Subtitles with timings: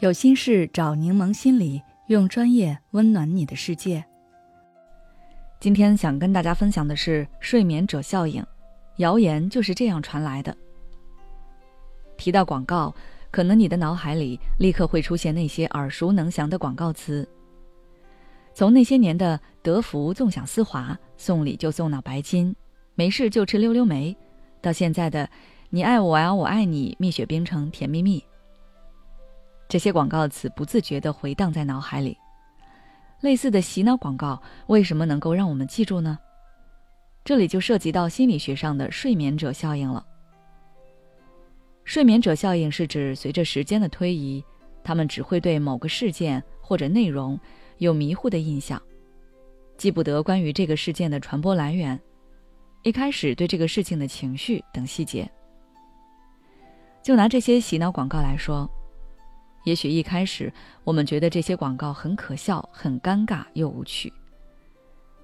[0.00, 4.02] 有心事找柠檬心理，用专业温暖你的世界。
[5.60, 8.42] 今天想跟大家分享的是睡眠者效应，
[8.96, 10.56] 谣言就是这样传来的。
[12.16, 12.94] 提到广告，
[13.30, 17.28] 可能你的脑海里立刻会出现那些耳熟能详的广告词，
[18.54, 22.56] 从那些年的德芙纵享丝滑，送礼就送脑白金，
[22.94, 24.16] 没事就吃溜溜梅，
[24.62, 25.28] 到现在的
[25.68, 28.24] 你爱我呀，我爱你，蜜雪冰城甜蜜蜜。
[29.70, 32.18] 这些广告词不自觉地回荡在脑海里。
[33.20, 36.18] 类似的洗脑广告为什么能够让我们记住呢？
[37.24, 40.04] 这里就涉及到心理学上的睡眠者效应了。
[41.84, 44.44] 睡眠者效应是指随着时间的推移，
[44.82, 47.38] 他们只会对某个事件或者内容
[47.78, 48.82] 有迷糊的印象，
[49.76, 51.96] 记不得关于这个事件的传播来源，
[52.82, 55.30] 一开始对这个事情的情绪等细节。
[57.04, 58.68] 就拿这些洗脑广告来说。
[59.64, 60.52] 也许一开始
[60.84, 64.12] 我们觉得这些广告很可笑、很尴尬又无趣。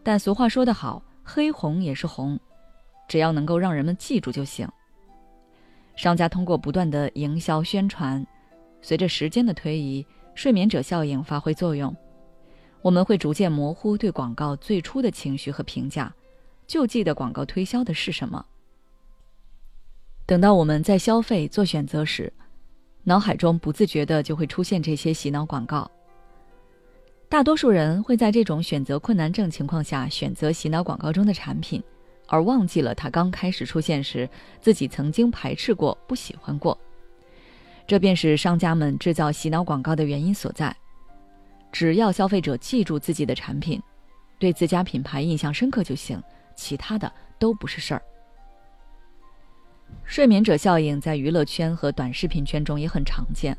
[0.02, 2.38] 但俗话说得好，“黑红也是红”，
[3.08, 4.68] 只要能够让人们记住就行。
[5.96, 8.24] 商家通过不断的营销宣传，
[8.82, 11.96] 随着时间的推移，睡眠者效应发挥作用，
[12.82, 16.14] 我们会逐渐模糊对广告最初的情绪和评价，
[16.66, 18.44] 就记得广告推销的是什么。
[20.26, 22.32] 等到我们在消费做选择时，
[23.08, 25.88] 脑海中不自觉的就会出现这些洗脑广告。
[27.28, 31.80] 大多数人会在这种选择困难症情况下选择洗脑广告中的产品，
[32.26, 34.28] 而忘记了它刚开始出现时
[34.60, 36.76] 自己曾经排斥过、不喜欢过。
[37.86, 40.76] 这便是商家们制造洗脑广告的原因所在。
[41.70, 43.80] 只要消费者记住自己的产品，
[44.36, 46.20] 对自家品牌印象深刻就行，
[46.56, 48.02] 其他的都不是事儿。
[50.04, 53.56] 睡眠者效应在娱乐圈和短视频圈中也很常见。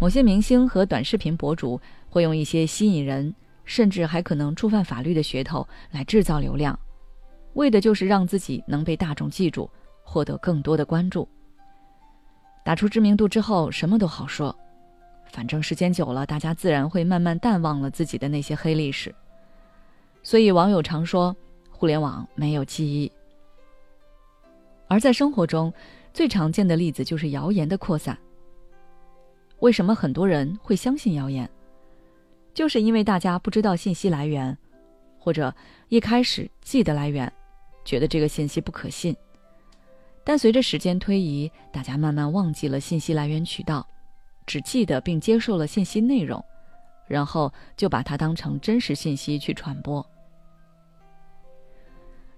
[0.00, 6.78] 某些明星和短视频博主会用一些吸引人，甚至还可能触犯法律的噱头来制造流量，
[7.54, 9.70] 为的就是让自己能被大众记住，
[10.02, 11.28] 获得更多的关注。
[12.64, 14.54] 打出知名度之后，什么都好说，
[15.30, 19.14] 反正时间久了，大家自然会慢慢淡忘了自己的那些黑历史。
[20.22, 21.34] 所以网友常说，
[21.70, 23.10] 互联网没有记忆。
[24.92, 25.72] 而在生活中，
[26.12, 28.16] 最常见的例子就是谣言的扩散。
[29.60, 31.48] 为什么很多人会相信谣言？
[32.52, 34.54] 就是因为大家不知道信息来源，
[35.18, 35.54] 或者
[35.88, 37.32] 一开始记得来源，
[37.86, 39.16] 觉得这个信息不可信。
[40.24, 43.88] 但随着时间推移，大家慢慢忘记了信息来源渠道，
[44.44, 46.44] 只记得并接受了信息内容，
[47.08, 50.06] 然后就把它当成真实信息去传播。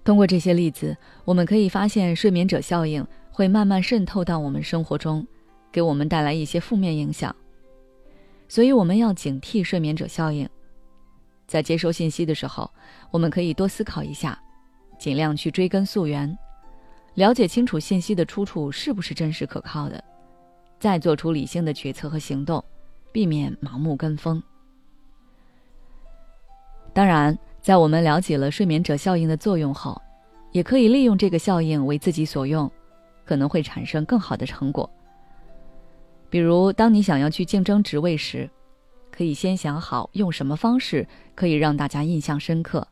[0.04, 0.94] 通过这些例子，
[1.24, 5.26] 我们可以发现，睡眠者效应会慢慢渗透到我们生活中，
[5.72, 7.34] 给我们带来一些负面影响。
[8.46, 10.46] 所以，我们要警惕睡眠者效应。
[11.46, 12.70] 在接收信息的时候，
[13.10, 14.38] 我们可以多思考一下，
[14.98, 16.36] 尽量去追根溯源，
[17.14, 20.04] 了解清楚信息的出处是不是真实可靠的，
[20.78, 22.62] 再做出理性的决策和行动，
[23.10, 24.42] 避免盲目跟风。
[26.92, 27.36] 当然。
[27.64, 29.98] 在我们了解了睡眠者效应的作用后，
[30.52, 32.70] 也可以利用这个效应为自己所用，
[33.24, 34.88] 可能会产生更好的成果。
[36.28, 38.50] 比如，当你想要去竞争职位时，
[39.10, 42.86] 可以先想好用什么方式可以让大家印象深刻，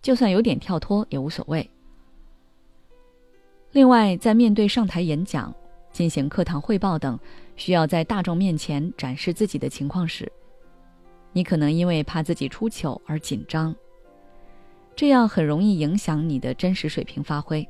[0.00, 1.68] 就算有点跳脱也无所谓。
[3.72, 5.54] 另外，在面对上台演讲、
[5.92, 7.20] 进行课堂汇报等
[7.56, 10.32] 需要在大众面前展示自己的情况时，
[11.32, 13.74] 你可能因为怕自己出糗而紧张。
[14.94, 17.66] 这样很容易影响你的真实水平发挥。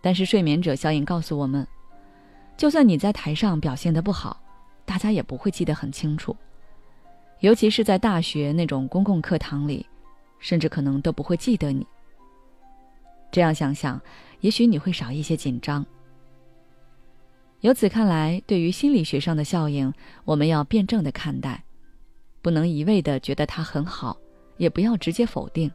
[0.00, 1.66] 但是睡眠者效应告诉我们，
[2.56, 4.40] 就算你在台上表现的不好，
[4.84, 6.36] 大家也不会记得很清楚。
[7.40, 9.86] 尤其是在大学那种公共课堂里，
[10.38, 11.86] 甚至可能都不会记得你。
[13.30, 14.00] 这样想想，
[14.40, 15.84] 也许你会少一些紧张。
[17.60, 19.92] 由此看来，对于心理学上的效应，
[20.24, 21.62] 我们要辩证的看待，
[22.42, 24.16] 不能一味的觉得它很好，
[24.56, 25.70] 也不要直接否定。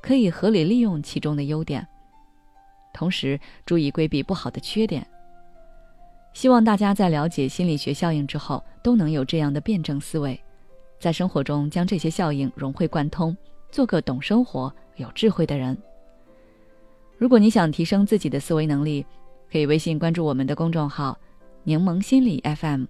[0.00, 1.86] 可以合理利用其中的优点，
[2.92, 5.06] 同时注意规避不好的缺点。
[6.32, 10.38] 希望大家在了解心理学效应之后，都能有这样的辩证思维，
[10.98, 13.36] 在生活中将这些效应融会贯通，
[13.70, 15.76] 做个懂生活、有智慧的人。
[17.16, 19.06] 如果你想提升自己的思维能力，
[19.52, 21.16] 可以微信关注我们的公众号
[21.62, 22.86] “柠檬心理 FM”，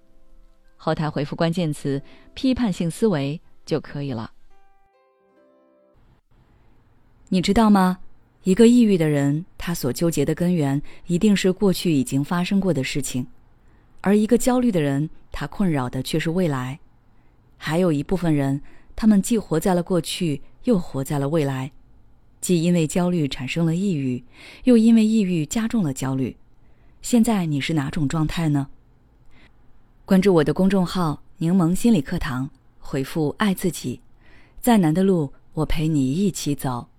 [0.84, 2.02] 后台回复关键词
[2.34, 4.32] “批判性思维”就可以了。
[7.28, 8.00] 你知道吗？
[8.42, 13.24] 一个抑郁的人，他所纠结的根源一定是过去已经发生过的事情，
[14.00, 16.80] 而一个焦虑的人，他困扰的却是未来。
[17.56, 18.60] 还有一部分人，
[18.96, 21.70] 他们既活在了过去，又活在了未来，
[22.40, 24.24] 既因为焦虑产生了抑郁，
[24.64, 26.36] 又因为抑郁加重了焦虑。
[27.02, 28.66] 现在你是哪种状态呢？
[30.12, 33.98] 关注我的公众号“柠檬心理课堂”，回复“爱自己”，
[34.60, 36.91] 再难的路我陪你一起走。